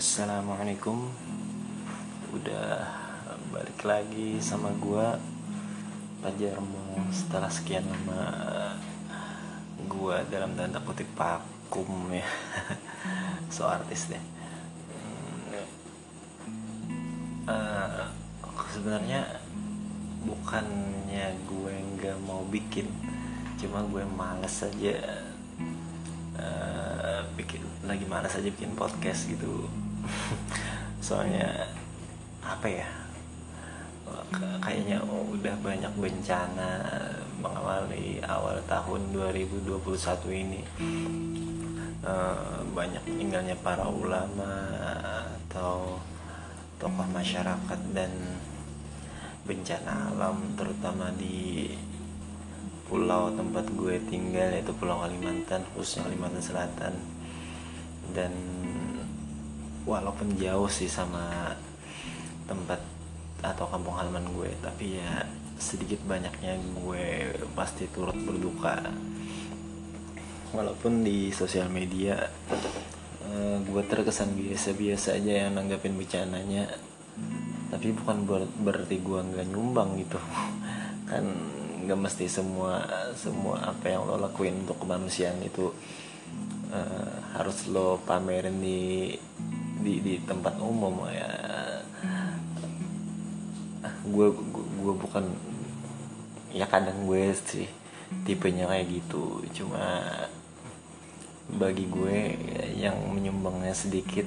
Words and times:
Assalamualaikum. 0.00 1.12
Udah 2.32 2.88
balik 3.52 3.84
lagi 3.84 4.40
sama 4.40 4.72
gua. 4.80 5.20
Pajarmu 6.24 7.12
setelah 7.12 7.52
sekian 7.52 7.84
lama 7.84 8.24
Gua 9.84 10.24
dalam 10.32 10.56
tanda 10.56 10.80
kutip 10.80 11.04
vakum 11.12 12.08
ya. 12.16 12.24
So 13.52 13.68
artis 13.68 14.08
deh. 14.08 14.24
Uh, 17.44 18.08
Sebenarnya 18.72 19.20
bukannya 20.24 21.28
gue 21.44 21.74
nggak 21.76 22.16
mau 22.24 22.40
bikin 22.48 22.88
Cuma 23.60 23.84
gue 23.84 24.00
males 24.16 24.64
aja 24.64 24.96
uh, 26.40 27.20
bikin 27.36 27.60
lagi 27.84 28.08
malas 28.08 28.32
aja 28.40 28.48
bikin 28.48 28.72
podcast 28.72 29.28
gitu 29.28 29.68
soalnya 31.06 31.68
apa 32.40 32.66
ya 32.66 32.88
kayaknya 34.62 35.02
udah 35.02 35.56
banyak 35.58 35.92
bencana 35.98 36.70
mengawali 37.40 38.22
awal 38.22 38.58
tahun 38.68 39.10
2021 39.10 39.82
ini. 40.30 40.60
Uh, 42.00 42.64
banyak 42.72 43.02
meninggalnya 43.04 43.56
para 43.60 43.84
ulama 43.84 44.48
atau 45.36 46.00
tokoh 46.80 47.08
masyarakat 47.12 47.80
dan 47.92 48.08
bencana 49.44 50.08
alam 50.08 50.56
terutama 50.56 51.12
di 51.20 51.68
pulau 52.88 53.28
tempat 53.36 53.68
gue 53.76 54.00
tinggal 54.08 54.48
yaitu 54.48 54.72
Pulau 54.74 55.04
Kalimantan 55.04 55.62
khususnya 55.74 56.08
Kalimantan 56.08 56.42
Selatan. 56.42 56.94
Dan 58.10 58.32
walaupun 59.88 60.36
jauh 60.36 60.68
sih 60.68 60.88
sama 60.88 61.54
tempat 62.44 62.80
atau 63.40 63.64
kampung 63.72 63.96
halaman 63.96 64.28
gue 64.36 64.52
tapi 64.60 65.00
ya 65.00 65.24
sedikit 65.60 66.00
banyaknya 66.08 66.56
gue 66.56 67.36
pasti 67.52 67.88
turut 67.92 68.16
berduka. 68.16 68.80
Walaupun 70.50 71.06
di 71.06 71.30
sosial 71.30 71.70
media 71.70 72.26
uh, 73.22 73.56
gue 73.62 73.82
terkesan 73.86 74.34
biasa-biasa 74.34 75.20
aja 75.20 75.46
yang 75.46 75.54
nanggapin 75.54 75.94
becananya 75.94 76.66
tapi 77.70 77.94
bukan 77.94 78.26
ber 78.26 78.42
berarti 78.58 78.98
gue 78.98 79.20
nggak 79.20 79.46
nyumbang 79.52 80.00
gitu. 80.00 80.18
Kan 81.10 81.24
nggak 81.80 81.96
mesti 81.96 82.26
semua 82.28 82.84
semua 83.16 83.72
apa 83.72 83.88
yang 83.88 84.04
lo 84.04 84.20
lakuin 84.20 84.64
untuk 84.64 84.84
kemanusiaan 84.84 85.40
itu 85.40 85.72
uh, 86.72 87.14
harus 87.36 87.68
lo 87.70 88.00
pamerin 88.04 88.58
di 88.58 89.14
di 89.80 90.00
di 90.04 90.14
tempat 90.24 90.56
umum 90.60 91.04
ya. 91.10 91.30
Gue 94.08 94.32
gue 94.80 94.94
bukan 94.96 95.24
ya 96.50 96.66
kadang 96.66 97.06
gue 97.08 97.32
sih 97.34 97.68
tipenya 98.24 98.68
kayak 98.68 98.88
gitu. 98.88 99.44
Cuma 99.52 100.02
bagi 101.50 101.90
gue 101.90 102.38
yang 102.78 102.96
menyumbangnya 103.10 103.74
sedikit 103.74 104.26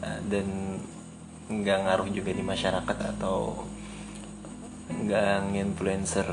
uh, 0.00 0.20
dan 0.30 0.78
nggak 1.50 1.78
ngaruh 1.84 2.08
juga 2.08 2.30
di 2.30 2.40
masyarakat 2.40 2.98
atau 3.16 3.68
nggak 4.88 5.50
nginfluencer 5.52 6.28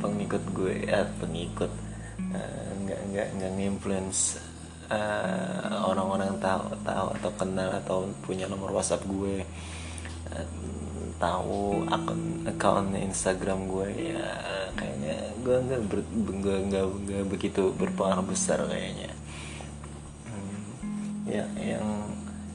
pengikut 0.00 0.42
gue 0.56 0.88
ya 0.88 1.04
pengikut 1.20 1.68
nggak 2.86 3.00
nggak 3.12 3.28
nggak 3.36 3.52
uh, 4.90 5.82
orang-orang 5.86 6.38
tahu 6.38 6.70
tahu 6.82 7.06
atau 7.20 7.30
kenal 7.38 7.70
atau 7.82 7.98
punya 8.22 8.46
nomor 8.46 8.70
WhatsApp 8.74 9.06
gue 9.06 9.42
uh, 10.30 10.46
tahu 11.16 11.88
akun 11.88 12.44
account 12.44 12.92
Instagram 12.92 13.66
gue 13.72 13.88
ya 14.12 14.26
kayaknya 14.76 15.16
gue 15.40 15.56
nggak 15.56 15.82
ber, 15.88 16.00
begitu 17.32 17.72
berpengaruh 17.72 18.26
besar 18.26 18.60
kayaknya. 18.68 19.08
Hmm, 20.28 21.24
ya 21.24 21.44
yang 21.56 21.86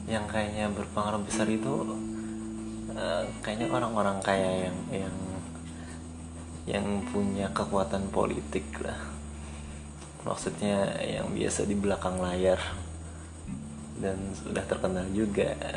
yang 0.06 0.24
kayaknya 0.30 0.70
berpengaruh 0.70 1.22
besar 1.26 1.50
itu 1.50 1.72
uh, 2.94 3.24
kayaknya 3.42 3.72
orang-orang 3.72 4.18
kaya 4.22 4.70
yang 4.70 4.78
yang 4.92 5.16
yang 6.62 6.86
punya 7.10 7.50
kekuatan 7.50 8.06
politik 8.14 8.62
lah 8.78 9.11
maksudnya 10.22 10.98
yang 11.02 11.30
biasa 11.34 11.66
di 11.66 11.74
belakang 11.74 12.18
layar. 12.22 12.58
Dan 13.98 14.34
sudah 14.34 14.66
terkenal 14.66 15.06
juga. 15.14 15.54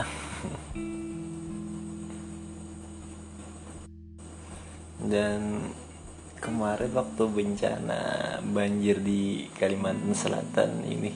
Dan 5.05 5.69
kemarin 6.41 6.89
waktu 6.93 7.23
bencana 7.29 8.01
banjir 8.41 8.97
di 9.01 9.45
Kalimantan 9.53 10.17
Selatan 10.17 10.81
ini 10.81 11.13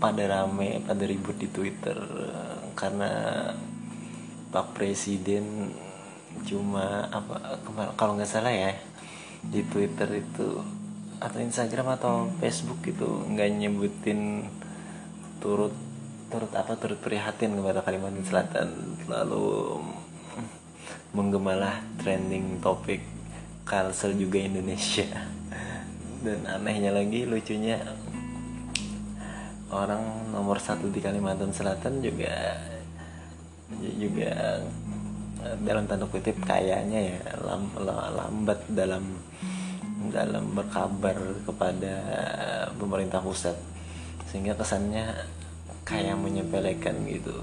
pada 0.00 0.24
rame 0.24 0.80
pada 0.86 1.04
ribut 1.04 1.36
di 1.36 1.48
Twitter. 1.52 1.98
Karena 2.72 3.52
Pak 4.48 4.72
Presiden 4.72 5.68
cuma 6.48 7.04
apa 7.12 7.60
kalau 7.98 8.16
nggak 8.16 8.30
salah 8.30 8.54
ya 8.54 8.72
di 9.42 9.60
Twitter 9.66 10.08
itu 10.22 10.77
atau 11.18 11.38
Instagram 11.42 11.98
atau 11.98 12.30
Facebook 12.38 12.78
gitu 12.86 13.26
nggak 13.26 13.48
nyebutin 13.58 14.46
turut 15.42 15.74
turut 16.28 16.52
apa 16.52 16.76
turut 16.76 17.00
prihatin 17.00 17.56
kepada 17.56 17.80
Kalimantan 17.82 18.24
Selatan. 18.24 18.68
Lalu 19.08 19.80
menggemalah 21.16 21.80
trending 21.98 22.60
topik 22.60 23.00
Kalsel 23.64 24.14
juga 24.14 24.38
Indonesia. 24.38 25.08
Dan 26.24 26.44
anehnya 26.44 26.92
lagi 26.92 27.24
lucunya 27.24 27.80
orang 29.72 30.32
nomor 30.32 30.60
satu 30.60 30.88
di 30.92 31.00
Kalimantan 31.00 31.52
Selatan 31.52 32.00
juga 32.00 32.56
juga 33.78 34.60
dalam 35.62 35.86
tanda 35.86 36.04
kutip 36.10 36.34
kayaknya 36.42 37.14
ya 37.14 37.18
lambat 37.86 38.58
dalam 38.68 39.16
dalam 40.14 40.54
berkabar 40.54 41.16
kepada 41.42 41.94
pemerintah 42.78 43.18
pusat. 43.18 43.56
Sehingga 44.30 44.54
kesannya 44.54 45.14
kayak 45.82 46.20
menyepelekan 46.20 47.06
gitu. 47.10 47.36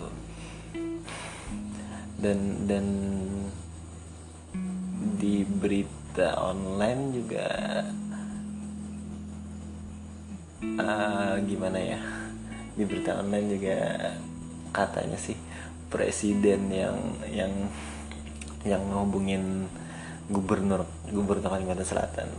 Dan 2.16 2.70
dan 2.70 2.86
di 5.16 5.44
berita 5.46 6.38
online 6.40 7.02
juga 7.14 7.48
uh, 10.80 11.36
gimana 11.44 11.80
ya 11.80 12.00
di 12.76 12.84
berita 12.84 13.24
online 13.24 13.48
juga 13.56 13.78
katanya 14.76 15.16
sih 15.16 15.38
presiden 15.88 16.68
yang 16.68 16.98
yang 17.32 17.54
yang 18.68 18.82
ngehubungin 18.92 19.70
gubernur 20.28 20.84
gubernur 21.12 21.46
Kalimantan 21.46 21.86
Selatan. 21.86 22.30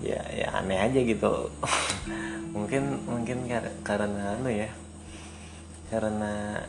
Ya 0.00 0.22
ya 0.32 0.48
aneh 0.56 0.80
aja 0.80 1.00
gitu. 1.04 1.52
Mungkin 2.56 3.06
mungkin 3.06 3.46
karena 3.86 4.34
anu 4.34 4.50
ya 4.50 4.70
karena 5.90 6.62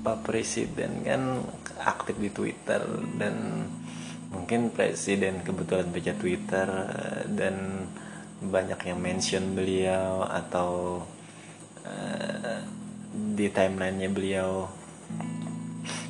Pak 0.00 0.24
Presiden 0.24 1.04
kan 1.04 1.44
aktif 1.80 2.16
di 2.16 2.32
Twitter 2.32 2.80
dan 3.20 3.68
mungkin 4.32 4.72
Presiden 4.72 5.44
kebetulan 5.44 5.88
baca 5.92 6.12
Twitter 6.16 6.68
dan 7.32 7.88
banyak 8.38 8.80
yang 8.88 8.98
mention 9.00 9.52
beliau 9.52 10.24
atau 10.24 11.02
uh, 11.84 12.60
di 13.34 13.50
timelinenya 13.50 14.08
beliau 14.12 14.70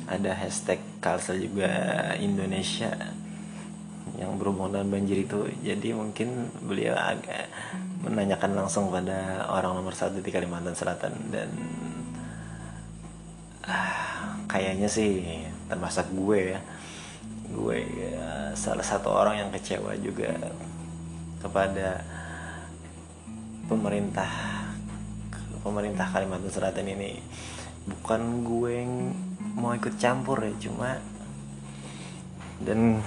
ada 0.09 0.33
hashtag 0.33 0.81
Kalsel 0.97 1.45
juga 1.45 1.69
Indonesia 2.17 2.89
yang 4.17 4.35
berhubungan 4.41 4.81
dengan 4.81 4.89
banjir 4.99 5.21
itu. 5.21 5.45
Jadi 5.61 5.93
mungkin 5.93 6.49
beliau 6.65 6.97
agak 6.97 7.45
menanyakan 8.01 8.57
langsung 8.57 8.89
pada 8.89 9.45
orang 9.47 9.77
nomor 9.77 9.93
satu 9.93 10.19
di 10.19 10.33
Kalimantan 10.33 10.73
Selatan 10.73 11.13
dan 11.29 11.49
ah, 13.69 14.33
kayaknya 14.49 14.89
sih 14.89 15.45
termasuk 15.69 16.09
gue 16.11 16.57
ya. 16.57 16.59
Gue 17.49 17.81
ya, 17.85 18.53
salah 18.57 18.85
satu 18.85 19.13
orang 19.13 19.45
yang 19.45 19.49
kecewa 19.53 19.93
juga 20.01 20.33
kepada 21.41 22.01
pemerintah 23.69 24.29
pemerintah 25.61 26.09
Kalimantan 26.09 26.49
Selatan 26.49 26.85
ini. 26.91 27.21
Bukan 27.89 28.43
gue 28.43 28.71
yang 28.73 28.93
mau 29.59 29.75
ikut 29.75 29.99
campur 29.99 30.39
ya 30.39 30.55
cuma 30.55 31.03
dan 32.63 33.03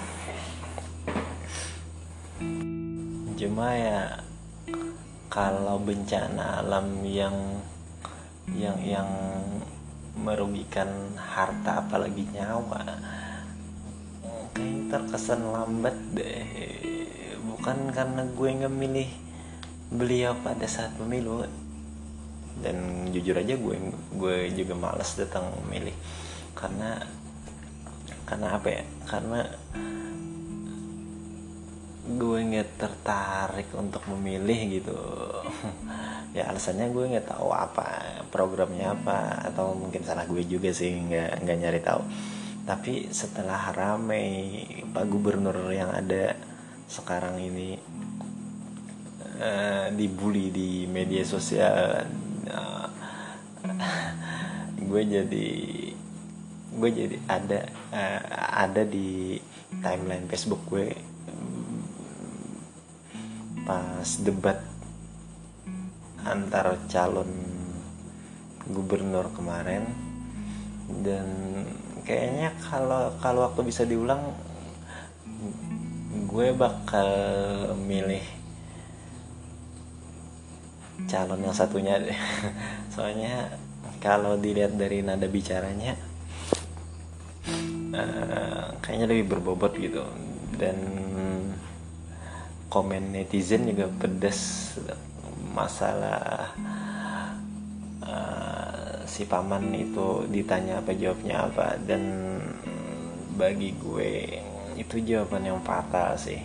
cuma 3.41 3.67
ya 3.73 4.21
kalau 5.33 5.81
bencana 5.81 6.61
alam 6.61 7.01
yang 7.09 7.35
yang 8.53 8.77
yang 8.85 9.09
merugikan 10.13 10.89
harta 11.17 11.89
apalagi 11.89 12.29
nyawa 12.37 13.01
kayak 14.53 14.93
terkesan 14.93 15.41
lambat 15.49 15.97
deh. 16.13 16.45
Bukan 17.49 17.97
karena 17.97 18.23
gue 18.29 18.49
nggak 18.61 18.75
milih 18.77 19.09
beliau 19.93 20.37
pada 20.45 20.69
saat 20.69 20.93
pemilu 21.01 21.45
dan 22.61 23.09
jujur 23.13 23.37
aja 23.37 23.57
gue 23.57 23.77
gue 24.17 24.37
juga 24.53 24.77
males 24.77 25.17
datang 25.17 25.49
memilih 25.65 25.93
karena 26.53 27.03
karena 28.27 28.49
apa 28.57 28.69
ya? 28.73 28.83
Karena 29.05 29.41
gue 32.03 32.39
nggak 32.43 32.69
tertarik 32.81 33.69
untuk 33.77 34.03
memilih 34.13 34.81
gitu. 34.81 34.99
Ya 36.33 36.49
alasannya 36.49 36.89
gue 36.97 37.13
nggak 37.13 37.29
tahu 37.29 37.53
apa 37.53 38.25
programnya 38.33 38.97
apa 38.97 39.53
atau 39.53 39.77
mungkin 39.77 40.01
salah 40.01 40.25
gue 40.25 40.41
juga 40.49 40.73
sih 40.73 40.89
nggak 40.89 41.45
nggak 41.45 41.59
nyari 41.61 41.81
tahu. 41.85 42.01
Tapi 42.65 43.13
setelah 43.13 43.69
ramai 43.77 44.65
pak 44.97 45.13
gubernur 45.13 45.69
yang 45.69 45.93
ada 45.93 46.33
sekarang 46.89 47.37
ini 47.37 47.77
uh, 49.45 49.93
dibully 49.93 50.49
di 50.49 50.89
media 50.89 51.21
sosial 51.21 52.01
uh, 52.49 52.89
gue 54.89 55.03
jadi 55.05 55.49
gue 56.73 56.91
jadi 56.91 57.17
ada 57.29 57.61
uh, 57.93 58.23
ada 58.65 58.83
di 58.89 59.37
timeline 59.85 60.25
Facebook 60.29 60.65
gue 60.73 60.93
pas 63.63 64.09
debat 64.27 64.59
antar 66.23 66.79
calon 66.87 67.31
gubernur 68.71 69.31
kemarin. 69.35 69.87
Dan 71.03 71.27
kayaknya 72.07 72.55
kalau 72.63 73.15
kalau 73.19 73.47
waktu 73.51 73.63
bisa 73.67 73.83
diulang 73.87 74.35
gue 76.31 76.49
bakal 76.55 77.09
milih 77.77 78.23
calon 81.11 81.43
yang 81.43 81.57
satunya 81.57 81.99
deh. 81.99 82.19
Soalnya 82.95 83.59
kalau 83.99 84.39
dilihat 84.39 84.75
dari 84.75 85.03
nada 85.03 85.27
bicaranya 85.27 85.95
uh, 87.93 88.75
kayaknya 88.81 89.07
lebih 89.13 89.37
berbobot 89.37 89.77
gitu. 89.77 90.05
Dan 90.57 90.77
komen 92.73 93.13
netizen 93.13 93.69
juga 93.69 93.89
pedas 94.01 94.73
masalah 95.53 96.57
uh, 98.01 99.05
si 99.05 99.29
paman 99.29 99.69
itu 99.77 100.25
ditanya 100.33 100.81
apa 100.81 100.93
jawabnya 100.97 101.49
apa. 101.49 101.77
Dan 101.85 102.03
bagi 103.37 103.77
gue 103.77 104.41
itu 104.77 104.97
jawaban 105.05 105.49
yang 105.49 105.61
fatal 105.61 106.17
sih. 106.17 106.41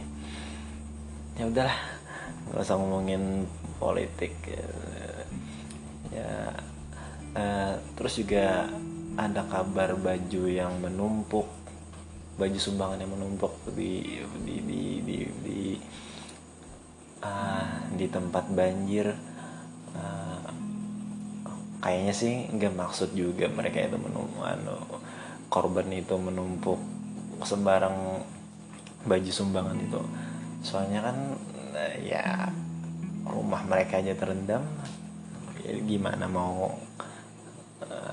Ya 1.40 1.48
udahlah 1.48 1.78
nggak 2.48 2.64
usah 2.64 2.80
ngomongin 2.80 3.44
politik 3.78 4.34
ya 6.16 6.56
uh, 7.36 7.74
terus 7.94 8.18
juga 8.18 8.72
ada 9.18 9.42
kabar 9.50 9.98
baju 9.98 10.44
yang 10.46 10.78
menumpuk 10.78 11.50
baju 12.38 12.60
sumbangan 12.62 13.02
yang 13.02 13.18
menumpuk 13.18 13.50
di 13.74 14.22
di 14.46 14.56
di 14.62 14.82
di, 15.02 15.18
di 15.42 15.62
uh, 17.26 17.82
di 17.98 18.06
tempat 18.06 18.46
banjir. 18.54 19.10
Uh, 19.98 20.46
kayaknya 21.82 22.14
sih 22.14 22.46
nggak 22.54 22.78
maksud 22.78 23.18
juga 23.18 23.50
mereka 23.50 23.90
itu 23.90 23.98
menumpuk 23.98 24.46
anu, 24.46 24.78
korban 25.50 25.90
itu 25.90 26.14
menumpuk 26.14 26.78
sembarang 27.42 28.22
baju 29.10 29.32
sumbangan 29.34 29.78
itu. 29.82 30.02
Soalnya 30.62 31.10
kan 31.10 31.18
ya 32.06 32.54
rumah 33.26 33.66
mereka 33.66 33.98
aja 33.98 34.14
terendam. 34.14 34.62
Ya 35.66 35.74
gimana 35.82 36.30
mau 36.30 36.78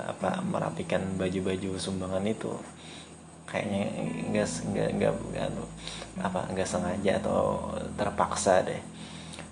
apa 0.05 0.45
merapikan 0.45 1.01
baju-baju 1.17 1.81
sumbangan 1.81 2.21
itu 2.29 2.53
kayaknya 3.49 3.83
nggak 4.29 4.47
nggak 4.73 5.13
nggak 5.31 5.49
apa 6.21 6.39
nggak 6.53 6.67
sengaja 6.69 7.21
atau 7.21 7.71
terpaksa 7.97 8.65
deh. 8.65 8.81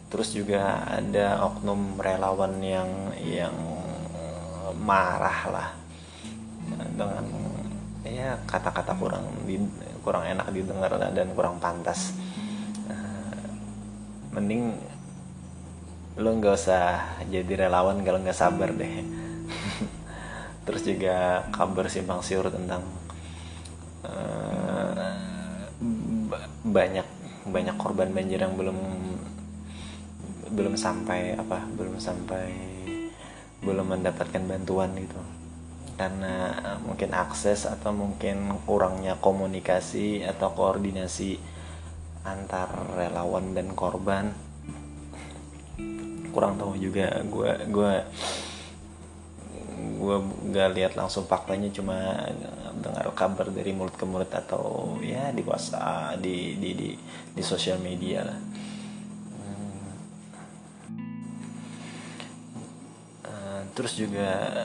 Terus 0.09 0.29
juga 0.33 0.85
ada 0.85 1.41
oknum 1.41 1.97
relawan 1.97 2.61
yang 2.61 2.89
yang 3.21 3.53
marah 4.77 5.39
lah. 5.49 5.69
Dengan 6.93 7.25
ya 8.05 8.37
kata-kata 8.45 8.93
kurang 8.97 9.25
di, 9.45 9.57
kurang 10.05 10.25
enak 10.25 10.53
didengar 10.53 10.93
dan 10.99 11.33
kurang 11.33 11.57
pantas. 11.57 12.13
Uh, 12.85 13.49
mending 14.33 14.77
lo 16.13 16.29
nggak 16.37 16.53
usah 16.53 17.17
jadi 17.25 17.65
relawan 17.65 18.05
kalau 18.05 18.21
nggak 18.21 18.37
sabar 18.37 18.69
deh 18.69 19.01
terus 20.63 20.83
juga 20.87 21.47
kabar 21.51 21.91
simpang 21.91 22.23
siur 22.23 22.47
tentang 22.47 22.83
uh, 24.07 25.15
banyak 26.63 27.07
banyak 27.43 27.75
korban 27.75 28.15
banjir 28.15 28.39
yang 28.39 28.55
belum 28.55 28.79
belum 30.53 30.79
sampai 30.79 31.35
apa 31.35 31.67
belum 31.75 31.99
sampai 31.99 32.47
belum 33.63 33.95
mendapatkan 33.95 34.43
bantuan 34.43 34.91
gitu. 34.99 35.19
Karena 35.93 36.51
mungkin 36.83 37.13
akses 37.13 37.69
atau 37.69 37.93
mungkin 37.93 38.59
kurangnya 38.67 39.15
komunikasi 39.21 40.25
atau 40.25 40.51
koordinasi 40.51 41.37
antar 42.23 42.69
relawan 42.95 43.55
dan 43.55 43.71
korban 43.75 44.33
kurang 46.33 46.59
tahu 46.59 46.75
juga. 46.75 47.23
Gue 47.23 47.51
gue 47.69 47.93
gue 50.03 50.17
gak 50.51 50.75
lihat 50.75 50.93
langsung 50.99 51.23
faktanya 51.23 51.71
cuma 51.71 52.27
dengar 52.83 53.07
kabar 53.15 53.47
dari 53.47 53.71
mulut 53.71 53.95
ke 53.95 54.03
mulut 54.03 54.27
atau 54.27 54.99
ya 54.99 55.31
di 55.31 55.39
WhatsApp 55.47 56.19
di 56.19 56.59
di 56.59 56.69
di, 56.75 56.89
di 57.31 57.43
sosial 57.43 57.79
media 57.79 58.27
lah. 58.27 58.39
Terus 63.73 63.97
juga 63.97 64.61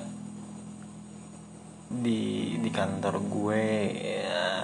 di 1.89 2.53
di 2.61 2.69
kantor 2.69 3.25
gue 3.25 3.65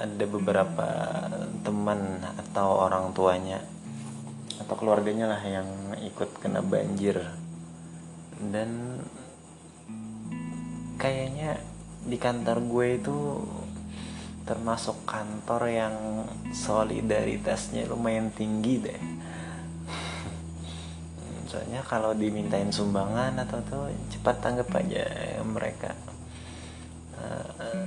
ada 0.05 0.25
beberapa 0.29 0.89
teman 1.65 2.21
atau 2.37 2.85
orang 2.85 3.17
tuanya 3.17 3.65
atau 4.61 4.77
keluarganya 4.77 5.33
lah 5.33 5.41
yang 5.41 5.97
ikut 5.97 6.45
kena 6.45 6.61
banjir. 6.61 7.25
Dan 8.37 9.01
kayaknya 11.05 11.61
di 12.09 12.17
kantor 12.17 12.65
gue 12.65 12.87
itu 12.97 13.45
termasuk 14.49 15.05
kantor 15.05 15.69
yang 15.69 16.25
solidaritasnya 16.49 17.85
lumayan 17.93 18.33
tinggi 18.33 18.81
deh. 18.81 19.01
Soalnya 21.45 21.85
kalau 21.85 22.17
dimintain 22.17 22.73
sumbangan 22.73 23.37
atau 23.37 23.61
tuh 23.69 23.93
cepat 24.17 24.41
tanggap 24.41 24.73
aja 24.81 25.05
mereka. 25.45 25.93
Uh, 27.21 27.85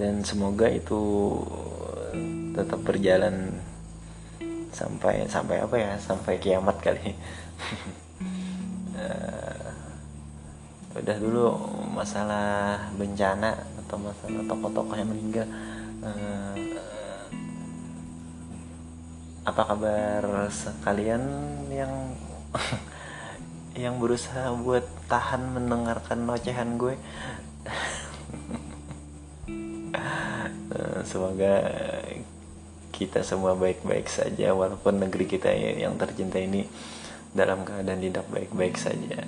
dan 0.00 0.24
semoga 0.24 0.72
itu 0.72 1.00
tetap 2.56 2.80
berjalan 2.80 3.60
sampai 4.72 5.28
sampai 5.28 5.60
apa 5.60 5.76
ya? 5.76 5.92
Sampai 6.00 6.40
kiamat 6.40 6.80
kali 6.80 7.12
udah 10.96 11.16
dulu 11.20 11.46
masalah 11.92 12.80
bencana 12.96 13.52
atau 13.84 13.96
masalah 14.00 14.42
tokoh-tokoh 14.48 14.96
yang 14.96 15.10
meninggal 15.12 15.46
uh, 16.00 16.56
apa 19.46 19.62
kabar 19.62 20.50
sekalian 20.50 21.22
yang 21.68 21.92
yang 23.86 23.94
berusaha 24.00 24.56
buat 24.56 24.82
tahan 25.06 25.54
mendengarkan 25.54 26.24
ocehan 26.26 26.80
gue? 26.80 26.96
Semoga 31.06 31.62
kita 32.90 33.22
semua 33.22 33.54
baik-baik 33.54 34.10
saja 34.10 34.50
walaupun 34.50 34.98
negeri 34.98 35.30
kita 35.30 35.54
yang 35.54 35.94
tercinta 35.94 36.42
ini 36.42 36.66
dalam 37.30 37.62
keadaan 37.62 38.02
tidak 38.02 38.26
baik-baik 38.32 38.74
saja 38.74 39.20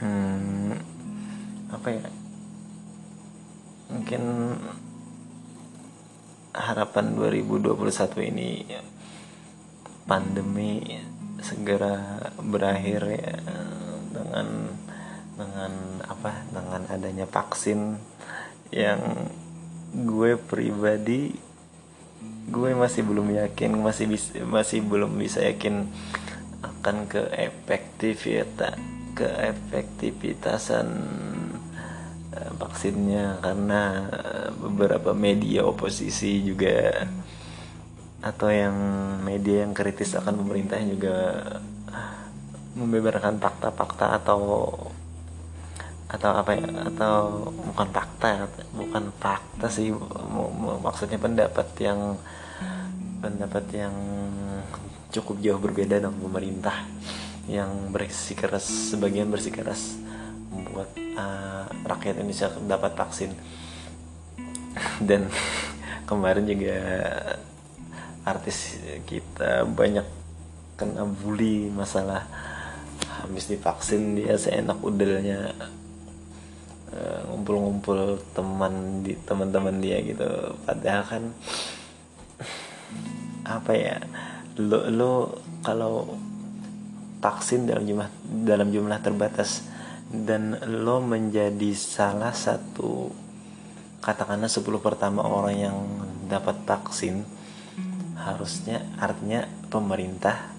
hmm, 0.00 0.72
apa 1.70 1.88
ya? 1.92 2.08
Mungkin 3.90 4.22
harapan 6.50 7.04
2021 7.14 8.30
ini 8.32 8.66
pandemi 10.08 10.98
segera 11.40 12.28
berakhir 12.40 13.00
ya 13.06 13.36
dengan 14.10 14.48
dengan 15.36 15.72
apa? 16.08 16.44
Dengan 16.50 16.82
adanya 16.90 17.24
vaksin 17.28 17.96
yang 18.70 19.30
gue 19.90 20.38
pribadi 20.38 21.34
gue 22.50 22.70
masih 22.74 23.02
belum 23.06 23.30
yakin 23.34 23.78
masih 23.78 24.06
bisa 24.10 24.42
masih 24.42 24.82
belum 24.82 25.18
bisa 25.18 25.42
yakin 25.42 25.86
akan 26.62 27.06
ke 27.10 27.22
efektivitas 27.34 28.99
ke 29.20 29.28
efektivitasan 29.28 30.88
uh, 32.32 32.52
vaksinnya 32.56 33.44
karena 33.44 34.08
beberapa 34.56 35.12
media 35.12 35.68
oposisi 35.68 36.40
juga 36.40 37.04
atau 38.20 38.48
yang 38.52 38.76
media 39.24 39.64
yang 39.64 39.72
kritis 39.72 40.16
akan 40.16 40.40
pemerintah 40.40 40.76
juga 40.84 41.16
membeberkan 42.76 43.40
fakta-fakta 43.40 44.20
atau 44.20 44.40
atau 46.10 46.30
apa 46.34 46.50
ya 46.58 46.66
atau 46.90 47.14
bukan 47.70 47.88
fakta 47.94 48.50
bukan 48.74 49.04
fakta 49.22 49.66
sih 49.70 49.94
maksudnya 50.82 51.22
pendapat 51.22 51.68
yang 51.78 52.18
pendapat 53.22 53.64
yang 53.70 53.94
cukup 55.14 55.38
jauh 55.38 55.60
berbeda 55.62 56.02
dengan 56.02 56.18
pemerintah 56.18 56.82
yang 57.48 57.94
bersikeras 57.94 58.92
sebagian 58.92 59.30
bersikeras 59.30 59.96
membuat 60.50 60.90
uh, 61.16 61.64
rakyat 61.86 62.20
Indonesia 62.20 62.50
dapat 62.66 62.92
vaksin. 62.98 63.30
Dan 65.08 65.30
kemarin 66.10 66.44
juga 66.44 66.78
artis 68.26 68.76
kita 69.08 69.64
banyak 69.64 70.04
kena 70.76 71.04
bully 71.04 71.68
masalah 71.72 72.24
habis 73.20 73.52
divaksin 73.52 74.16
dia 74.16 74.36
seenak 74.40 74.80
udelnya 74.80 75.52
eh, 76.88 77.20
ngumpul-ngumpul 77.28 78.16
teman 78.32 79.04
di 79.04 79.12
teman-teman 79.28 79.76
dia 79.80 80.00
gitu. 80.00 80.56
Padahal 80.64 81.04
kan 81.04 81.22
apa 83.60 83.72
ya 83.76 83.96
lo 84.56 84.88
lo 84.88 85.12
kalau 85.60 86.16
vaksin 87.20 87.68
dalam 87.68 87.84
jumlah 87.84 88.08
dalam 88.44 88.68
jumlah 88.72 88.98
terbatas. 89.04 89.64
Dan 90.10 90.58
lo 90.82 90.98
menjadi 90.98 91.70
salah 91.76 92.34
satu 92.34 93.14
katakanlah 94.02 94.50
10 94.50 94.66
pertama 94.82 95.22
orang 95.22 95.54
yang 95.54 95.78
dapat 96.26 96.66
vaksin 96.66 97.22
harusnya 98.18 98.82
artinya 98.98 99.46
pemerintah 99.70 100.50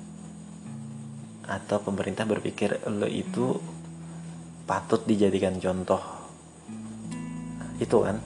atau 1.46 1.84
pemerintah 1.84 2.24
berpikir 2.24 2.80
lo 2.88 3.06
itu 3.12 3.60
patut 4.64 5.04
dijadikan 5.04 5.60
contoh. 5.60 6.00
Itu 7.76 8.08
kan? 8.08 8.24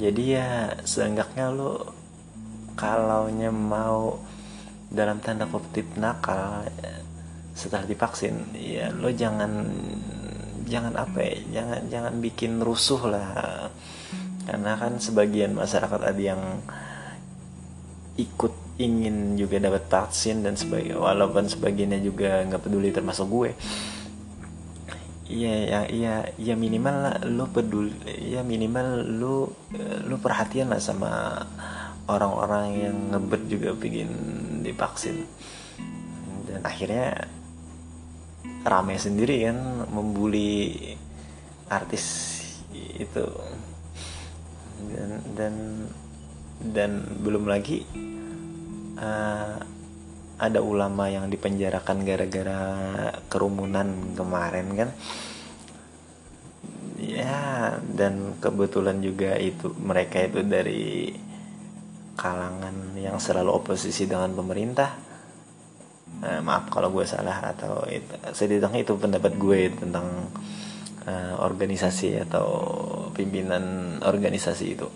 Jadi 0.00 0.22
ya 0.22 0.70
seenggaknya 0.86 1.50
lo 1.50 1.92
kalaunya 2.78 3.50
mau 3.50 4.22
dalam 4.90 5.22
tanda 5.22 5.46
kutip 5.46 5.86
nakal 5.94 6.66
setelah 7.54 7.86
divaksin 7.86 8.50
ya 8.54 8.90
lo 8.90 9.10
jangan 9.14 9.70
jangan 10.70 10.94
apa 10.94 11.18
ya 11.18 11.34
jangan 11.60 11.80
jangan 11.90 12.14
bikin 12.22 12.62
rusuh 12.62 13.02
lah. 13.10 13.70
Karena 14.46 14.74
kan 14.78 14.98
sebagian 14.98 15.54
masyarakat 15.54 16.00
ada 16.00 16.22
yang 16.22 16.42
ikut 18.18 18.54
ingin 18.80 19.36
juga 19.36 19.60
dapat 19.60 19.86
vaksin 19.86 20.42
dan 20.42 20.56
sebagai 20.56 20.96
walaupun 20.96 21.46
sebagiannya 21.46 22.00
juga 22.00 22.42
nggak 22.48 22.62
peduli 22.62 22.90
termasuk 22.90 23.26
gue. 23.28 23.50
Iya 25.30 25.54
ya 25.62 25.80
iya 25.86 26.14
ya 26.34 26.54
minimal 26.58 26.96
lah 27.06 27.16
lu 27.22 27.46
peduli 27.46 27.94
ya 28.18 28.42
minimal 28.42 29.06
lu 29.06 29.46
lu 30.10 30.16
perhatian 30.18 30.74
lah 30.74 30.82
sama 30.82 31.38
orang-orang 32.10 32.66
yang 32.74 32.96
ngebet 33.14 33.42
juga 33.46 33.70
bikin 33.78 34.10
divaksin. 34.62 35.24
Dan 36.46 36.60
akhirnya 36.64 37.28
rame 38.64 38.96
sendiri 39.00 39.48
kan 39.48 39.88
membuli 39.88 40.76
artis 41.68 42.04
itu. 42.74 43.26
Dan 44.80 45.10
dan 45.36 45.54
dan 46.60 46.90
belum 47.20 47.48
lagi 47.48 47.84
uh, 49.00 49.56
ada 50.40 50.60
ulama 50.64 51.12
yang 51.12 51.28
dipenjarakan 51.28 52.04
gara-gara 52.04 52.60
kerumunan 53.28 54.16
kemarin 54.16 54.66
kan. 54.76 54.90
Ya 57.00 57.76
dan 57.80 58.36
kebetulan 58.40 59.00
juga 59.00 59.36
itu 59.40 59.72
mereka 59.80 60.20
itu 60.24 60.40
dari 60.44 61.12
kalangan 62.20 62.92
yang 63.00 63.16
selalu 63.16 63.56
oposisi 63.56 64.04
dengan 64.04 64.36
pemerintah 64.36 64.92
uh, 66.20 66.40
maaf 66.44 66.68
kalau 66.68 66.92
gue 66.92 67.08
salah 67.08 67.40
atau 67.40 67.88
itu 67.88 68.12
setidaknya 68.36 68.84
itu 68.84 68.92
pendapat 69.00 69.32
gue 69.40 69.72
tentang 69.72 70.28
uh, 71.08 71.34
organisasi 71.40 72.20
atau 72.28 72.46
pimpinan 73.16 73.96
organisasi 74.04 74.66
itu. 74.68 74.88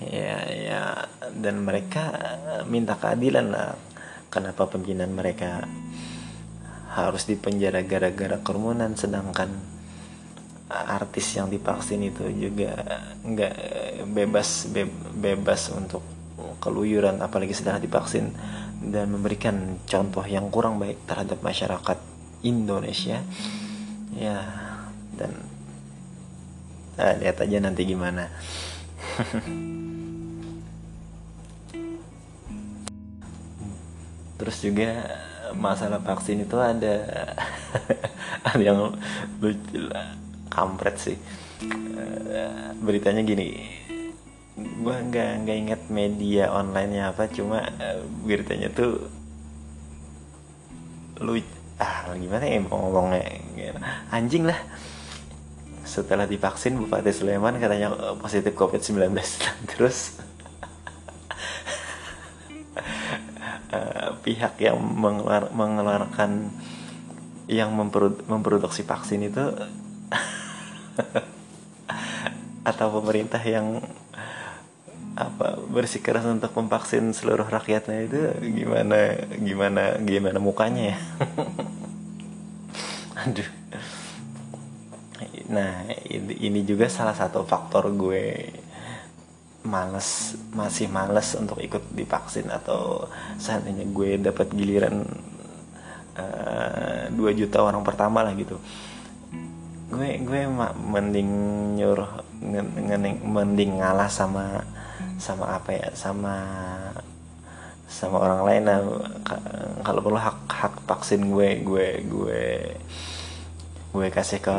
Ya 0.00 0.40
ya 0.48 0.82
dan 1.36 1.60
mereka 1.60 2.16
minta 2.64 2.96
keadilan 2.96 3.52
lah. 3.52 3.76
Kenapa 4.32 4.64
pimpinan 4.70 5.12
mereka 5.12 5.68
harus 6.96 7.28
dipenjara 7.28 7.84
gara-gara 7.84 8.40
kerumunan 8.40 8.96
sedangkan 8.96 9.79
artis 10.70 11.34
yang 11.34 11.50
divaksin 11.50 12.06
itu 12.06 12.30
juga 12.30 12.78
nggak 13.26 13.54
bebas 14.06 14.70
be, 14.70 14.86
bebas 15.18 15.74
untuk 15.74 16.02
keluyuran 16.62 17.18
apalagi 17.18 17.50
setelah 17.56 17.82
divaksin 17.82 18.30
dan 18.80 19.10
memberikan 19.12 19.76
contoh 19.84 20.22
yang 20.24 20.48
kurang 20.48 20.78
baik 20.78 21.04
terhadap 21.04 21.42
masyarakat 21.42 21.98
Indonesia. 22.46 23.20
Ya 24.14 24.42
dan 25.18 25.34
nah, 26.96 27.14
lihat 27.18 27.42
aja 27.42 27.58
nanti 27.60 27.84
gimana. 27.84 28.30
Terus 34.40 34.56
juga 34.64 35.04
masalah 35.52 36.00
vaksin 36.00 36.40
itu 36.48 36.56
ada 36.56 37.04
ada 38.48 38.62
yang 38.62 38.96
lucu 39.42 39.84
kampret 40.50 40.96
sih. 40.98 41.16
Eh, 42.30 42.70
beritanya 42.82 43.22
gini. 43.22 43.56
Gue 44.58 44.96
nggak 44.98 45.46
nggak 45.46 45.56
inget 45.56 45.82
media 45.88 46.52
online 46.52 46.90
nya 46.92 47.04
apa 47.14 47.30
cuma 47.32 47.64
uh, 47.64 48.04
beritanya 48.26 48.68
tuh 48.68 49.08
lu 51.22 51.40
ah 51.80 52.12
gimana 52.18 52.44
ya 52.44 52.60
ngomongnya? 52.60 53.24
Anjing 54.12 54.44
lah. 54.44 54.58
Setelah 55.86 56.28
divaksin 56.28 56.76
Bupati 56.76 57.14
Sleman 57.14 57.56
katanya 57.56 57.94
eh, 57.94 58.16
positif 58.20 58.52
COVID-19 58.52 59.16
terus 59.72 60.20
pihak 64.20 64.60
yang 64.60 64.78
mengeluar, 64.78 65.50
mengeluarkan 65.50 66.52
yang 67.50 67.74
memprodu, 67.74 68.22
memproduksi 68.30 68.86
vaksin 68.86 69.26
itu 69.26 69.42
atau 72.70 72.86
pemerintah 73.00 73.40
yang 73.40 73.80
apa 75.18 75.58
bersikeras 75.68 76.24
untuk 76.24 76.54
memvaksin 76.54 77.10
seluruh 77.10 77.44
rakyatnya 77.44 77.98
itu 78.06 78.20
gimana 78.62 79.18
gimana 79.42 79.82
gimana 80.00 80.38
mukanya 80.38 80.94
ya? 80.94 80.98
Aduh. 83.26 83.50
Nah 85.50 85.90
ini 86.40 86.62
juga 86.62 86.86
salah 86.86 87.12
satu 87.12 87.42
faktor 87.42 87.90
gue 87.92 88.54
males 89.66 90.40
masih 90.56 90.88
males 90.88 91.36
untuk 91.36 91.60
ikut 91.60 91.92
divaksin 91.92 92.48
atau 92.48 93.04
seandainya 93.36 93.84
gue 93.92 94.16
dapat 94.16 94.48
giliran 94.56 95.04
eh, 96.16 97.12
2 97.12 97.40
juta 97.40 97.60
orang 97.60 97.84
pertama 97.84 98.24
lah 98.24 98.32
gitu 98.32 98.56
gue 99.90 100.10
gue 100.22 100.40
mending 100.90 101.30
nyuruh 101.76 102.22
mending 103.26 103.82
ngalah 103.82 104.06
sama 104.06 104.62
sama 105.18 105.58
apa 105.58 105.70
ya 105.76 105.88
sama 105.92 106.34
sama 107.90 108.16
orang 108.22 108.40
lain 108.46 108.62
nah 108.64 108.78
kalau 109.82 110.00
perlu 110.00 110.16
hak 110.16 110.38
hak 110.46 110.74
vaksin 110.86 111.28
gue 111.34 111.58
gue 111.66 111.86
gue 112.06 112.44
gue 113.90 114.06
kasih 114.14 114.38
ke 114.38 114.54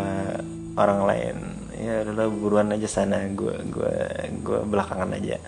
orang 0.75 1.01
lain. 1.07 1.37
Ya 1.81 2.03
udah 2.05 2.27
buruan 2.29 2.75
aja 2.75 2.87
sana 2.87 3.25
gue 3.31 3.55
gue 3.71 3.95
gue 4.43 4.59
belakangan 4.67 5.15
aja. 5.15 5.39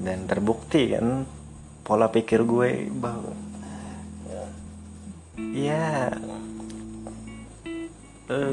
Dan 0.00 0.28
terbukti 0.28 0.92
kan 0.92 1.24
pola 1.84 2.12
pikir 2.12 2.44
gue 2.44 2.88
bahwa 2.92 3.32
ya 5.56 6.12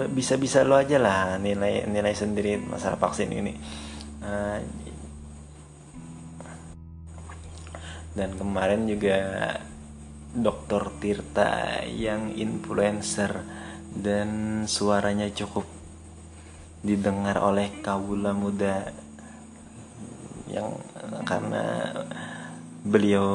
bisa-bisa 0.10 0.66
lo 0.66 0.74
aja 0.74 0.98
lah 0.98 1.38
nilai 1.38 1.86
nilai 1.86 2.14
sendiri 2.18 2.58
masalah 2.58 2.98
vaksin 2.98 3.30
ini. 3.30 3.54
Uh, 4.22 4.58
dan 8.18 8.34
kemarin 8.34 8.90
juga 8.90 9.18
Dokter 10.34 10.90
Tirta 10.98 11.86
yang 11.86 12.34
influencer 12.34 13.46
dan 13.94 14.64
suaranya 14.66 15.30
cukup 15.30 15.70
didengar 16.82 17.38
oleh 17.42 17.70
kawula 17.86 18.34
muda 18.34 18.90
yang 20.50 20.78
karena 21.26 21.94
beliau 22.82 23.30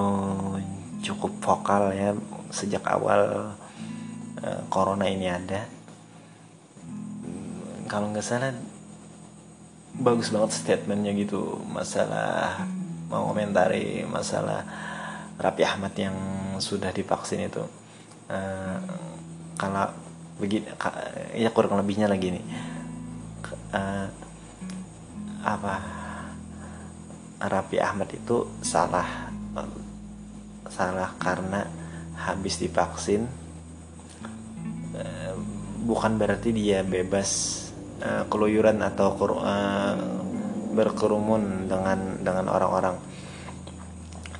cukup 1.02 1.32
vokal 1.42 1.92
ya 1.92 2.14
sejak 2.50 2.82
awal 2.86 3.52
uh, 4.40 4.60
corona 4.70 5.06
ini 5.10 5.28
ada 5.28 5.81
kalau 7.92 8.08
nggak 8.08 8.24
salah 8.24 8.56
bagus 10.00 10.32
banget 10.32 10.56
statementnya 10.56 11.12
gitu. 11.12 11.60
Masalah 11.68 12.64
mau 13.12 13.28
komentari 13.28 14.08
masalah 14.08 14.64
Rapi 15.36 15.60
Ahmad 15.68 15.92
yang 16.00 16.16
sudah 16.56 16.88
divaksin 16.88 17.44
itu. 17.44 17.60
Uh, 18.32 18.80
kalau 19.60 19.92
begini 20.40 20.72
ya 21.36 21.52
kurang 21.52 21.76
lebihnya 21.76 22.08
lagi 22.08 22.32
nih. 22.32 22.44
Uh, 23.76 24.08
apa? 25.44 26.00
Rapi 27.42 27.76
Ahmad 27.76 28.08
itu 28.14 28.48
salah 28.64 29.28
salah 30.72 31.12
karena 31.20 31.68
habis 32.16 32.56
divaksin 32.56 33.28
uh, 34.96 35.34
bukan 35.84 36.16
berarti 36.16 36.54
dia 36.54 36.80
bebas 36.80 37.61
uh, 38.02 38.24
keluyuran 38.26 38.82
atau 38.82 39.14
uh, 39.14 39.94
berkerumun 40.74 41.70
dengan 41.70 42.18
dengan 42.20 42.50
orang-orang. 42.50 42.98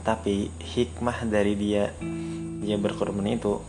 Tapi 0.03 0.51
hikmah 0.59 1.23
dari 1.31 1.55
dia 1.55 1.95
dia 2.63 2.77
berkerumun 2.79 3.27
itu 3.31 3.63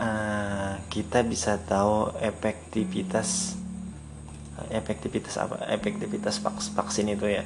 uh, 0.00 0.72
kita 0.88 1.20
bisa 1.24 1.60
tahu 1.60 2.12
efektivitas 2.24 3.60
efektivitas 4.72 5.36
apa? 5.36 5.68
Efektivitas 5.68 6.40
vaksin 6.72 7.12
itu 7.12 7.28
ya. 7.28 7.44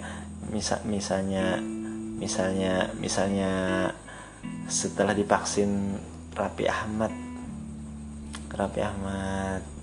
Misal 0.55 0.87
misalnya 0.87 1.59
misalnya 2.17 2.95
misalnya 2.97 3.53
setelah 4.71 5.13
divaksin 5.13 5.99
Rapi 6.33 6.65
Ahmad 6.71 7.13
Rapi 8.57 8.81
Ahmad 8.81 9.76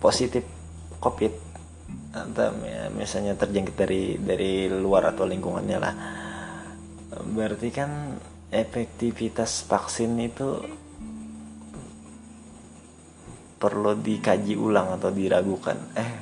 positif 0.00 0.42
covid. 0.98 1.30
Atau 2.10 2.50
ya, 2.66 2.90
misalnya 2.90 3.38
terjangkit 3.38 3.76
dari 3.78 4.18
dari 4.18 4.66
luar 4.66 5.14
atau 5.14 5.28
lingkungannya 5.28 5.78
lah. 5.78 5.94
Berarti 7.30 7.68
kan 7.70 8.18
efektivitas 8.50 9.62
vaksin 9.70 10.18
itu 10.18 10.58
perlu 13.60 13.94
dikaji 13.94 14.56
ulang 14.56 14.96
atau 14.98 15.12
diragukan. 15.12 15.76
Eh 15.94 16.12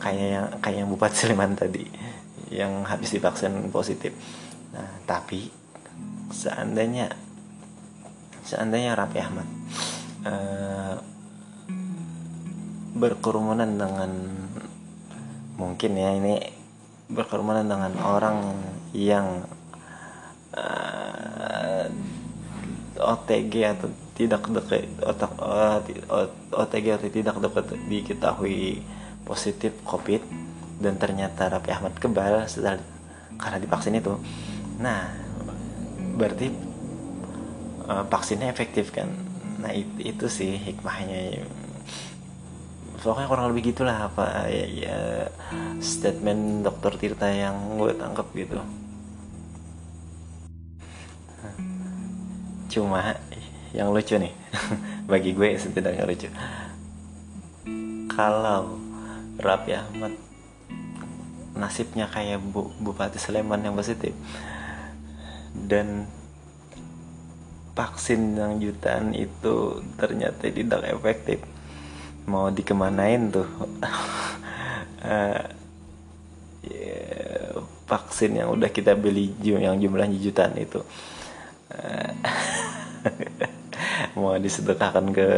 kayak 0.00 0.28
yang 0.30 0.46
kayak 0.62 0.78
yang 0.84 0.88
Bupati 0.88 1.16
Sleman 1.16 1.52
tadi 1.58 1.84
yang 2.54 2.86
habis 2.86 3.12
divaksin 3.12 3.68
positif. 3.68 4.14
Nah 4.72 5.02
tapi 5.04 5.50
seandainya 6.30 7.10
seandainya 8.46 8.94
Rapi 8.94 9.18
Ahmad 9.18 9.48
eh, 10.24 10.94
berkerumunan 12.96 13.68
dengan 13.76 14.10
mungkin 15.60 15.92
ya 15.96 16.10
ini 16.16 16.40
berkerumunan 17.12 17.68
dengan 17.68 17.92
orang 18.02 18.56
yang 18.96 19.46
uh, 20.56 21.86
eh, 21.86 21.86
OTG 22.96 23.54
atau 23.76 23.88
tidak 24.16 24.48
dekat 24.48 24.88
OTG 26.50 26.86
atau 26.96 27.08
tidak 27.12 27.36
dapat 27.36 27.64
diketahui 27.86 28.80
positif 29.28 29.76
COVID 29.84 30.24
dan 30.80 30.96
ternyata 30.96 31.52
Rapi 31.52 31.70
Ahmad 31.72 31.94
kebal 32.00 32.48
setelah 32.48 32.80
karena 33.36 33.60
divaksin 33.60 34.00
itu. 34.00 34.16
Nah, 34.80 35.12
berarti 36.16 36.48
uh, 37.88 38.04
vaksinnya 38.08 38.48
efektif 38.48 38.92
kan? 38.92 39.12
Nah 39.60 39.72
itu, 39.72 40.16
itu 40.16 40.26
sih 40.28 40.56
hikmahnya 40.56 41.44
pokoknya 43.06 43.30
kurang 43.30 43.48
lebih 43.54 43.70
gitulah 43.70 44.10
apa 44.10 44.50
ya, 44.50 44.66
ya 44.66 44.98
statement 45.78 46.66
dokter 46.66 46.90
Tirta 46.98 47.30
yang 47.30 47.78
gue 47.78 47.94
tangkap 47.94 48.26
gitu. 48.34 48.58
Cuma 52.66 53.14
yang 53.70 53.94
lucu 53.94 54.18
nih 54.18 54.34
bagi 55.10 55.30
gue 55.30 55.54
setidaknya 55.54 56.02
lucu. 56.02 56.26
Kalau 58.10 58.74
Rapi 59.38 59.72
Ahmad 59.78 60.12
nasibnya 61.54 62.10
kayak 62.10 62.42
Bu, 62.42 62.74
Bupati 62.82 63.22
Sleman 63.22 63.62
yang 63.64 63.78
positif 63.78 64.12
dan 65.54 66.10
vaksin 67.72 68.36
yang 68.36 68.60
jutaan 68.60 69.12
itu 69.16 69.80
ternyata 69.96 70.48
tidak 70.48 70.84
efektif 70.84 71.40
mau 72.26 72.50
dikemanain 72.50 73.30
tuh? 73.30 73.46
Uh, 75.00 75.42
yeah, 76.70 77.54
vaksin 77.86 78.34
yang 78.34 78.50
udah 78.50 78.70
kita 78.70 78.98
beli 78.98 79.30
yang 79.42 79.78
jumlahnya 79.78 80.18
jutaan 80.18 80.58
itu. 80.58 80.82
Uh, 81.70 82.10
mau 84.18 84.34
disedekahkan 84.36 85.06
ke 85.14 85.28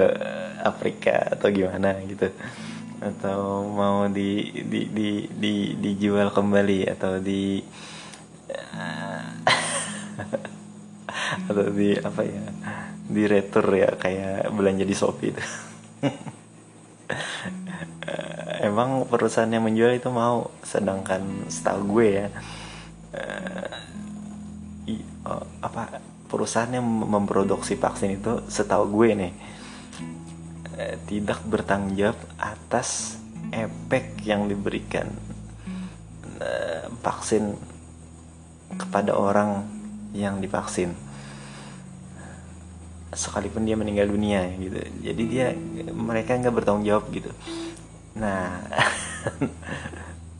Afrika 0.64 1.36
atau 1.36 1.52
gimana 1.52 2.00
gitu? 2.08 2.32
Atau 2.98 3.68
mau 3.68 4.08
di 4.10 4.50
di 4.64 4.80
di, 4.90 5.08
di 5.28 5.54
dijual 5.78 6.32
kembali 6.32 6.88
atau 6.88 7.20
di 7.20 7.62
uh, 8.52 9.28
atau 11.52 11.64
di 11.70 11.94
apa 12.00 12.22
ya? 12.24 12.42
Di 13.08 13.22
retur 13.24 13.64
ya 13.72 13.92
kayak 13.96 14.52
belanja 14.52 14.84
di 14.84 14.96
Shopee 14.96 15.32
itu 15.32 15.44
emang 18.68 19.08
perusahaan 19.08 19.48
yang 19.48 19.64
menjual 19.64 19.96
itu 19.96 20.12
mau 20.12 20.52
sedangkan 20.60 21.48
setahu 21.48 21.98
gue 21.98 22.08
ya 22.12 22.26
uh, 23.16 23.72
uh, 25.24 25.44
apa 25.64 26.04
perusahaan 26.28 26.68
yang 26.68 26.84
memproduksi 26.84 27.80
vaksin 27.80 28.20
itu 28.20 28.44
setahu 28.52 28.84
gue 29.00 29.08
nih 29.16 29.32
uh, 30.76 30.94
tidak 31.08 31.40
bertanggung 31.48 31.96
jawab 31.96 32.18
atas 32.36 33.16
efek 33.48 34.20
yang 34.28 34.44
diberikan 34.44 35.08
uh, 36.38 36.92
vaksin 37.00 37.56
kepada 38.76 39.16
orang 39.16 39.64
yang 40.12 40.44
divaksin. 40.44 40.92
Sekalipun 43.08 43.64
dia 43.64 43.72
meninggal 43.72 44.12
dunia 44.12 44.52
gitu 44.60 44.84
jadi 45.00 45.22
dia 45.24 45.46
mereka 45.96 46.36
nggak 46.36 46.52
bertanggung 46.52 46.84
jawab 46.84 47.08
gitu 47.08 47.32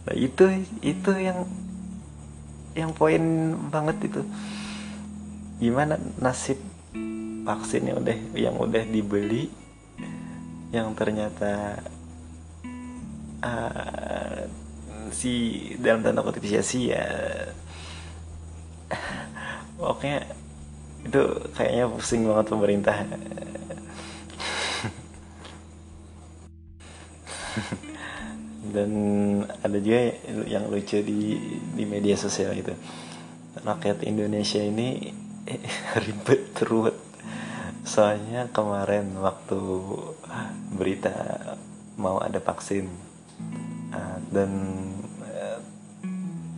nah 0.04 0.14
itu 0.14 0.44
itu 0.82 1.12
yang 1.14 1.46
yang 2.74 2.90
poin 2.94 3.54
banget 3.70 4.12
itu. 4.12 4.22
Gimana 5.58 5.98
nasib 6.22 6.58
vaksin 7.48 7.88
yang 7.88 7.98
udah 8.04 8.18
yang 8.36 8.56
udah 8.60 8.84
dibeli 8.84 9.48
yang 10.68 10.92
ternyata 10.92 11.80
uh, 13.40 14.44
si 15.08 15.64
dalam 15.80 16.04
tanda 16.04 16.20
kutip 16.20 16.44
sia-sia 16.44 17.08
oke 19.80 20.12
itu 21.08 21.22
kayaknya 21.56 21.88
pusing 21.88 22.28
banget 22.28 22.46
pemerintah 22.52 22.98
dan 28.74 28.90
ada 29.62 29.78
juga 29.80 30.12
yang 30.44 30.68
lucu 30.68 31.00
di 31.00 31.38
di 31.72 31.84
media 31.88 32.18
sosial 32.18 32.52
itu 32.58 32.74
rakyat 33.62 34.06
Indonesia 34.06 34.62
ini 34.62 35.10
ribet 36.04 36.54
terus. 36.54 36.94
Soalnya 37.88 38.52
kemarin 38.52 39.16
waktu 39.16 39.58
berita 40.76 41.14
mau 41.96 42.20
ada 42.20 42.36
vaksin 42.36 42.84
uh, 43.96 44.18
dan 44.28 44.50
uh, 45.24 45.58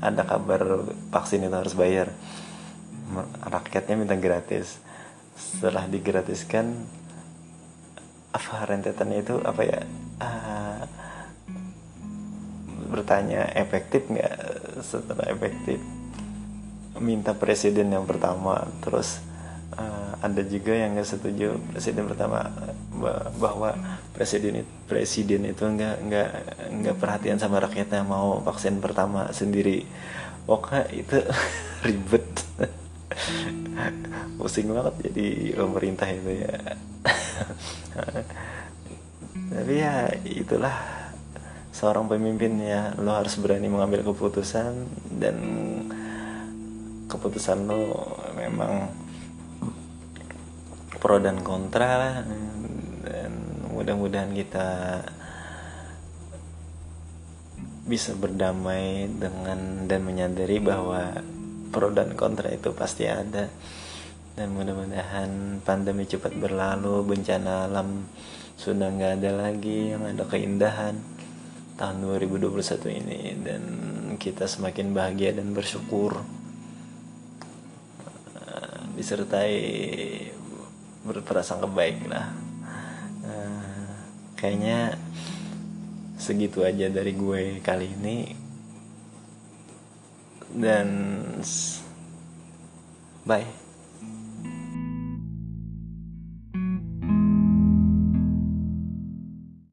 ada 0.03 0.23
kabar 0.27 0.91
vaksin 1.15 1.47
itu 1.47 1.55
harus 1.55 1.79
bayar. 1.79 2.11
Rakyatnya 3.47 3.95
minta 3.95 4.19
gratis. 4.19 4.83
Setelah 5.39 5.87
digratiskan 5.87 6.75
apa 8.31 8.63
rentetannya 8.67 9.27
itu 9.27 9.43
apa 9.43 9.63
ya 9.67 9.81
uh, 10.21 10.85
bertanya 12.93 13.49
efektif 13.57 14.07
nggak? 14.07 14.37
Setelah 14.81 15.29
efektif 15.33 15.81
minta 17.01 17.33
presiden 17.33 17.91
yang 17.91 18.05
pertama. 18.05 18.69
Terus 18.85 19.19
uh, 19.75 20.15
ada 20.21 20.43
juga 20.45 20.77
yang 20.77 20.95
nggak 20.95 21.09
setuju 21.09 21.57
presiden 21.73 22.07
pertama 22.07 22.53
bahwa 23.41 23.73
presiden 24.13 24.69
presiden 24.85 25.49
itu 25.49 25.65
nggak 25.65 25.97
nggak 26.05 26.31
nggak 26.69 26.97
perhatian 27.01 27.41
sama 27.41 27.65
rakyatnya 27.65 28.05
mau 28.05 28.39
vaksin 28.45 28.79
pertama 28.79 29.33
sendiri. 29.33 29.89
Oke 30.45 30.85
itu 30.93 31.17
ribet. 31.87 32.29
Pusing 34.39 34.73
banget 34.73 34.95
jadi 35.11 35.53
pemerintah 35.59 36.09
itu 36.09 36.31
ya 36.47 36.55
tapi 39.49 39.81
ya 39.81 40.13
itulah 40.29 40.77
seorang 41.73 42.11
pemimpin 42.11 42.61
ya 42.61 42.93
lo 43.01 43.17
harus 43.17 43.41
berani 43.41 43.73
mengambil 43.73 44.05
keputusan 44.05 44.85
dan 45.17 45.37
keputusan 47.09 47.65
lo 47.65 48.15
memang 48.37 48.93
pro 51.01 51.17
dan 51.17 51.41
kontra 51.41 51.89
lah. 51.97 52.17
Dan 53.01 53.33
mudah-mudahan 53.73 54.37
kita 54.37 54.69
bisa 57.89 58.15
berdamai 58.15 59.11
dengan 59.11 59.91
dan 59.91 60.07
menyadari 60.07 60.63
bahwa 60.63 61.11
pro 61.75 61.91
dan 61.91 62.15
kontra 62.15 62.53
itu 62.53 62.71
pasti 62.77 63.09
ada 63.09 63.51
dan 64.41 64.57
mudah-mudahan 64.57 65.61
pandemi 65.69 66.09
cepat 66.09 66.33
berlalu 66.33 67.05
bencana 67.05 67.69
alam 67.69 68.09
sudah 68.57 68.89
nggak 68.89 69.21
ada 69.21 69.37
lagi 69.37 69.93
yang 69.93 70.01
ada 70.01 70.25
keindahan 70.25 70.97
tahun 71.77 72.01
2021 72.25 72.57
ini. 73.05 73.37
Dan 73.37 73.63
kita 74.17 74.49
semakin 74.49 74.97
bahagia 74.97 75.37
dan 75.37 75.53
bersyukur 75.53 76.25
uh, 78.41 78.81
disertai 78.97 79.61
berprasangka 81.05 81.69
baik 81.69 82.09
lah 82.09 82.33
uh, 83.29 83.93
kayaknya 84.41 84.97
segitu 86.17 86.65
aja 86.65 86.89
dari 86.89 87.13
gue 87.13 87.61
kali 87.61 87.93
ini. 87.93 88.17
Dan 90.57 90.89
bye 93.29 93.60